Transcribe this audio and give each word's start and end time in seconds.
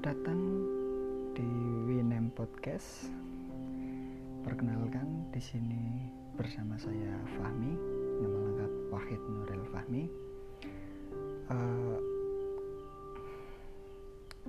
Datang 0.00 0.40
di 1.36 1.44
Winem 1.84 2.32
Podcast. 2.32 3.12
Perkenalkan 4.40 5.28
di 5.28 5.36
sini 5.36 6.08
bersama 6.40 6.80
saya 6.80 7.20
Fahmi, 7.36 7.76
nama 8.24 8.48
lengkap 8.48 8.72
Wahid 8.88 9.20
Nuril 9.28 9.60
Fahmi. 9.68 10.08
Uh, 11.52 12.00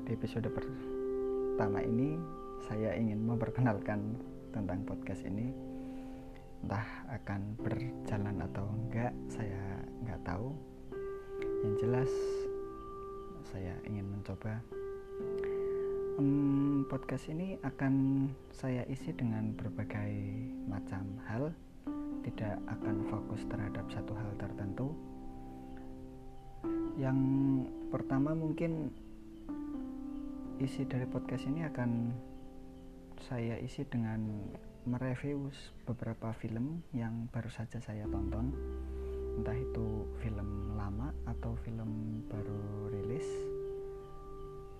di 0.08 0.16
episode 0.16 0.48
pertama 0.56 1.84
ini 1.84 2.16
saya 2.72 2.96
ingin 2.96 3.20
memperkenalkan 3.20 4.16
tentang 4.56 4.88
podcast 4.88 5.28
ini. 5.28 5.52
Entah 6.64 6.88
akan 7.12 7.60
berjalan 7.60 8.40
atau 8.40 8.72
enggak, 8.72 9.12
saya 9.28 9.84
nggak 10.08 10.24
tahu. 10.24 10.56
Yang 11.68 11.76
jelas 11.84 12.12
saya 13.52 13.76
ingin 13.84 14.08
mencoba 14.08 14.64
um, 16.22 16.86
podcast 16.86 17.26
ini 17.34 17.58
akan 17.66 18.28
saya 18.54 18.86
isi 18.86 19.10
dengan 19.16 19.58
berbagai 19.58 20.14
macam 20.70 21.18
hal. 21.26 21.50
Tidak 22.22 22.56
akan 22.70 22.96
fokus 23.10 23.42
terhadap 23.50 23.90
satu 23.90 24.14
hal 24.14 24.30
tertentu. 24.38 24.94
Yang 27.02 27.18
pertama 27.90 28.38
mungkin 28.38 28.94
isi 30.62 30.86
dari 30.86 31.10
podcast 31.10 31.50
ini 31.50 31.66
akan 31.66 32.14
saya 33.26 33.58
isi 33.58 33.82
dengan 33.90 34.22
mereview 34.86 35.50
beberapa 35.86 36.34
film 36.38 36.86
yang 36.94 37.26
baru 37.34 37.50
saja 37.50 37.82
saya 37.82 38.06
tonton. 38.06 38.54
Entah 39.42 39.58
itu 39.58 40.06
film 40.22 40.78
lama 40.78 41.10
atau 41.26 41.58
film 41.66 42.22
baru 42.30 42.94
rilis. 42.94 43.26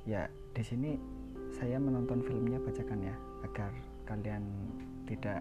Ya 0.06 0.30
di 0.52 0.64
sini 0.68 0.92
saya 1.56 1.80
menonton 1.80 2.20
filmnya 2.28 2.60
bacakan 2.60 3.08
ya 3.08 3.16
agar 3.48 3.72
kalian 4.04 4.44
tidak 5.08 5.40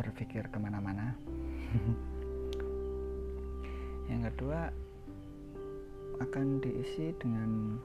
berpikir 0.00 0.48
ke 0.48 0.56
mana-mana. 0.56 1.12
Yang 4.10 4.32
kedua 4.32 4.72
akan 6.24 6.64
diisi 6.64 7.12
dengan 7.20 7.76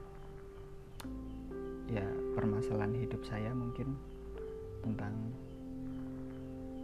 ya 1.92 2.08
permasalahan 2.40 2.96
hidup 2.96 3.20
saya 3.28 3.52
mungkin 3.52 4.00
tentang 4.80 5.12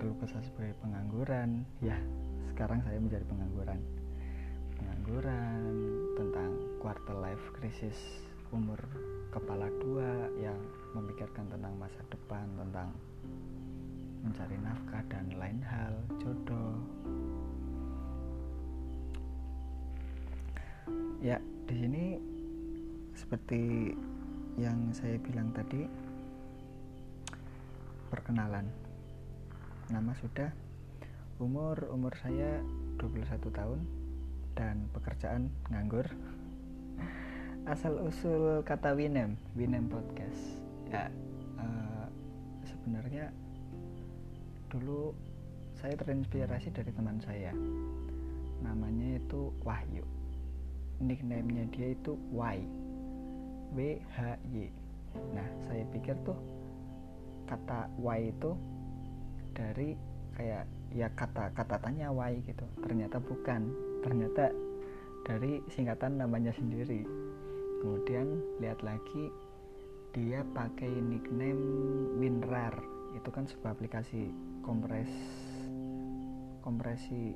keluh 0.03 0.19
kesah 0.19 0.43
sebagai 0.43 0.75
pengangguran. 0.83 1.63
Ya 1.79 1.95
sekarang 2.51 2.83
saya 2.83 2.99
menjadi 2.99 3.23
pengangguran. 3.23 3.79
Pengangguran 4.75 5.63
tentang 6.19 6.51
quarter 6.83 7.15
life 7.15 7.45
crisis 7.55 8.27
umur 8.49 8.81
kepala 9.29 9.69
dua 9.77 10.25
yang 10.41 10.57
memikirkan 10.97 11.45
tentang 11.53 11.73
masa 11.77 12.01
depan 12.09 12.49
tentang 12.57 12.89
mencari 14.25 14.57
nafkah 14.59 15.03
dan 15.07 15.25
lain 15.37 15.61
hal 15.61 15.93
jodoh. 16.17 16.75
Ya 21.21 21.37
di 21.69 21.75
sini 21.77 22.05
seperti 23.13 23.93
yang 24.57 24.91
saya 24.91 25.21
bilang 25.21 25.53
tadi 25.53 25.85
perkenalan. 28.09 28.65
Nama 29.93 30.11
sudah 30.17 30.49
umur 31.39 31.79
umur 31.93 32.11
saya 32.19 32.59
21 32.99 33.39
tahun 33.53 33.79
dan 34.59 34.89
pekerjaan 34.91 35.47
nganggur 35.71 36.03
asal 37.69 38.01
usul 38.01 38.65
kata 38.65 38.97
Winem 38.97 39.37
Winem 39.53 39.85
podcast. 39.93 40.57
Ya 40.89 41.05
uh, 41.61 42.09
sebenarnya 42.65 43.29
dulu 44.73 45.13
saya 45.77 45.93
terinspirasi 45.93 46.73
dari 46.73 46.89
teman 46.89 47.21
saya. 47.21 47.53
Namanya 48.65 49.21
itu 49.21 49.53
Wahyu. 49.61 50.01
Nicknamenya 50.97 51.69
dia 51.69 51.93
itu 51.93 52.17
Y 52.33 52.57
W 53.77 54.01
H 54.17 54.19
Y. 54.49 54.73
Nah 55.37 55.45
saya 55.69 55.85
pikir 55.93 56.17
tuh 56.25 56.41
kata 57.45 57.85
Y 58.01 58.33
itu 58.33 58.51
dari 59.53 59.93
kayak 60.33 60.65
ya 60.89 61.05
kata 61.13 61.53
kata 61.53 61.77
tanya 61.85 62.09
why 62.09 62.33
gitu. 62.49 62.65
Ternyata 62.81 63.21
bukan. 63.21 63.69
Ternyata 64.01 64.49
dari 65.21 65.61
singkatan 65.69 66.17
namanya 66.17 66.49
sendiri 66.49 67.05
kemudian 67.79 68.39
lihat 68.59 68.83
lagi 68.83 69.31
dia 70.11 70.43
pakai 70.53 70.89
nickname 70.89 71.63
WinRAR. 72.19 72.75
Itu 73.17 73.29
kan 73.33 73.49
sebuah 73.49 73.73
aplikasi 73.73 74.29
kompres 74.61 75.09
kompresi 76.61 77.33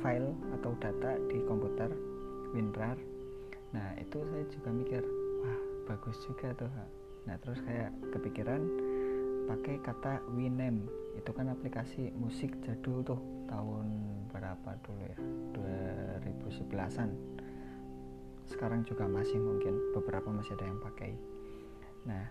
file 0.00 0.32
atau 0.60 0.72
data 0.78 1.18
di 1.26 1.42
komputer 1.48 1.90
WinRAR. 2.54 2.98
Nah 3.72 3.96
itu 3.98 4.20
saya 4.20 4.44
juga 4.52 4.70
mikir 4.70 5.02
wah 5.42 5.60
bagus 5.90 6.16
juga 6.22 6.54
tuh 6.54 6.70
nah 7.22 7.38
terus 7.38 7.62
kayak 7.62 7.94
kepikiran 8.10 8.60
pakai 9.46 9.78
kata 9.82 10.22
Winem. 10.34 10.86
Itu 11.18 11.30
kan 11.34 11.50
aplikasi 11.52 12.14
musik 12.16 12.56
jadul 12.64 13.04
tuh 13.04 13.20
tahun 13.50 13.86
berapa 14.32 14.70
dulu 14.86 15.02
ya? 15.06 15.16
2011an 15.54 17.31
sekarang 18.50 18.82
juga 18.86 19.06
masih 19.06 19.38
mungkin 19.38 19.78
beberapa 19.94 20.28
masih 20.30 20.54
ada 20.58 20.66
yang 20.66 20.80
pakai. 20.82 21.12
Nah 22.08 22.24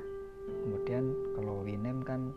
kemudian 0.65 1.13
kalau 1.37 1.63
Winem 1.63 2.03
kan 2.03 2.33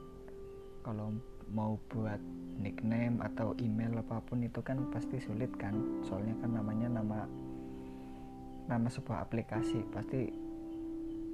kalau 0.84 1.14
mau 1.50 1.76
buat 1.92 2.20
nickname 2.60 3.20
atau 3.20 3.52
email 3.60 4.00
apa 4.00 4.20
pun 4.24 4.44
itu 4.44 4.60
kan 4.62 4.78
pasti 4.94 5.18
sulit 5.18 5.50
kan? 5.58 5.74
Soalnya 6.06 6.36
kan 6.38 6.50
namanya 6.54 6.88
nama 7.00 7.26
nama 8.64 8.88
sebuah 8.88 9.28
aplikasi 9.28 9.84
pasti 9.92 10.32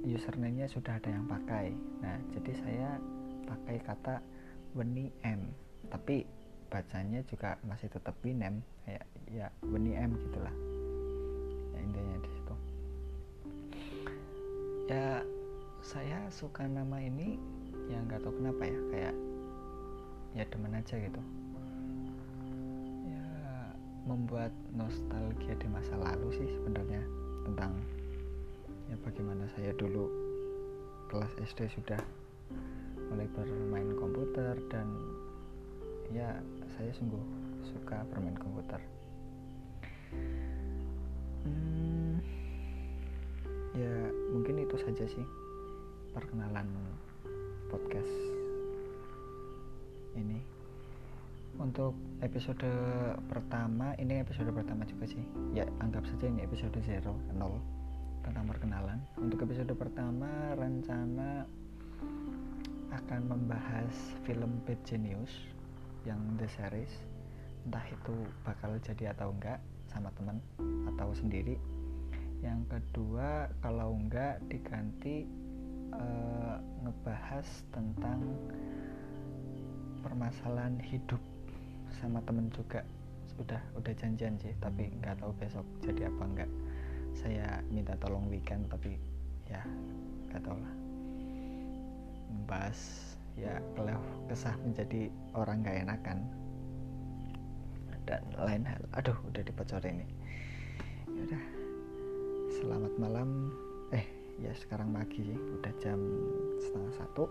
username-nya 0.01 0.65
sudah 0.65 0.97
ada 0.97 1.09
yang 1.13 1.29
pakai. 1.29 1.71
Nah 2.01 2.17
jadi 2.33 2.51
saya 2.57 2.89
pakai 3.45 3.77
kata 3.83 4.15
Weni 4.73 5.11
M 5.21 5.51
tapi 5.91 6.23
bacanya 6.71 7.19
juga 7.27 7.59
masih 7.67 7.91
tetap 7.91 8.15
Winem 8.23 8.63
kayak 8.87 9.05
ya 9.27 9.47
Weni 9.67 9.91
M 9.99 10.15
gitulah 10.15 10.80
ya 14.91 15.23
saya 15.79 16.19
suka 16.27 16.67
nama 16.67 16.99
ini 16.99 17.39
ya 17.87 17.95
nggak 18.03 18.27
tahu 18.27 18.35
kenapa 18.43 18.67
ya 18.67 18.79
kayak 18.91 19.15
ya 20.35 20.43
demen 20.51 20.75
aja 20.75 20.95
gitu. 20.99 21.21
Ya 23.07 23.27
membuat 24.03 24.51
nostalgia 24.75 25.55
di 25.55 25.67
masa 25.71 25.95
lalu 25.95 26.35
sih 26.35 26.47
sebenarnya 26.59 26.99
tentang 27.47 27.71
ya 28.91 28.95
bagaimana 29.07 29.47
saya 29.55 29.71
dulu 29.79 30.11
kelas 31.07 31.31
SD 31.39 31.71
sudah 31.71 31.99
mulai 33.07 33.27
bermain 33.31 33.95
komputer 33.95 34.59
dan 34.67 34.87
ya 36.11 36.35
saya 36.75 36.91
sungguh 36.99 37.23
suka 37.63 38.03
bermain 38.11 38.35
komputer. 38.35 38.83
Hmm, 41.47 41.90
saja 44.91 45.07
sih 45.07 45.23
perkenalan 46.11 46.67
podcast 47.71 48.11
ini. 50.19 50.43
Untuk 51.55 51.95
episode 52.19 52.67
pertama 53.31 53.95
ini 53.95 54.19
episode 54.19 54.51
pertama 54.51 54.83
juga 54.83 55.07
sih. 55.07 55.23
Ya 55.55 55.63
anggap 55.79 56.03
saja 56.11 56.27
ini 56.27 56.43
episode 56.43 56.75
0 56.75 57.07
0 57.07 57.39
tentang 58.19 58.43
perkenalan. 58.51 58.99
Untuk 59.15 59.47
episode 59.47 59.71
pertama 59.79 60.27
rencana 60.59 61.47
akan 62.91 63.21
membahas 63.31 63.95
film 64.27 64.59
Bad 64.67 64.83
Genius 64.83 65.31
yang 66.03 66.19
The 66.35 66.51
Series. 66.51 66.91
Entah 67.63 67.87
itu 67.87 68.27
bakal 68.43 68.75
jadi 68.83 69.15
atau 69.15 69.31
enggak 69.31 69.63
sama 69.87 70.11
teman 70.19 70.43
atau 70.91 71.15
sendiri 71.15 71.55
yang 72.41 72.65
kedua 72.65 73.49
kalau 73.61 73.93
enggak 73.93 74.41
diganti 74.49 75.29
uh, 75.93 76.57
ngebahas 76.81 77.47
tentang 77.69 78.21
permasalahan 80.01 80.81
hidup 80.81 81.21
sama 82.01 82.17
temen 82.25 82.49
juga. 82.49 82.81
Udah 83.37 83.61
udah 83.77 83.93
janjian 83.93 84.37
sih 84.41 84.53
tapi 84.57 84.89
nggak 85.01 85.21
tahu 85.21 85.31
besok 85.37 85.65
jadi 85.85 86.09
apa 86.09 86.23
enggak. 86.25 86.51
Saya 87.13 87.61
minta 87.69 87.93
tolong 88.01 88.25
weekend 88.27 88.65
tapi 88.73 88.97
ya 89.45 89.61
nggak 90.33 90.41
tahu 90.41 90.57
lah. 90.57 90.75
Membahas 92.33 92.79
ya 93.37 93.61
kalau 93.77 94.01
kesah 94.27 94.57
menjadi 94.65 95.13
orang 95.37 95.61
gak 95.61 95.77
enakan. 95.87 96.19
Dan 98.09 98.21
lain 98.33 98.65
hal. 98.65 98.81
Aduh 98.97 99.15
udah 99.29 99.45
dipecor 99.45 99.85
ini 99.85 100.31
ya 101.17 101.21
udah 101.27 101.60
selamat 102.61 102.93
malam. 103.01 103.49
Eh 103.89 104.05
ya 104.37 104.53
sekarang 104.53 104.93
pagi 104.93 105.33
udah 105.33 105.73
jam 105.81 105.97
setengah 106.61 106.93
satu. 106.93 107.25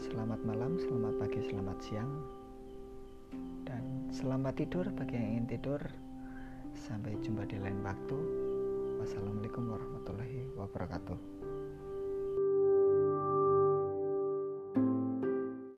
Selamat 0.00 0.40
malam 0.48 0.80
selamat 0.80 1.14
pagi 1.20 1.40
selamat 1.52 1.78
siang. 1.84 2.12
Dan 3.68 4.08
selamat 4.16 4.56
tidur 4.56 4.88
bagi 4.96 5.20
yang 5.20 5.28
ingin 5.36 5.60
tidur. 5.60 5.80
Sampai 6.88 7.20
jumpa 7.20 7.44
di 7.44 7.60
lain 7.60 7.84
waktu. 7.84 8.18
Wassalamualaikum 9.04 9.68
warahmatullahi 9.68 10.48
wabarakatuh 10.56 11.43